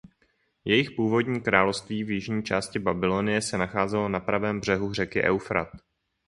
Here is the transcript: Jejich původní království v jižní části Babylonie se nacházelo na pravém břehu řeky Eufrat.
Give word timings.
Jejich 0.65 0.91
původní 0.91 1.41
království 1.41 2.03
v 2.03 2.09
jižní 2.11 2.43
části 2.43 2.79
Babylonie 2.79 3.41
se 3.41 3.57
nacházelo 3.57 4.09
na 4.09 4.19
pravém 4.19 4.59
břehu 4.59 4.93
řeky 4.93 5.23
Eufrat. 5.23 5.67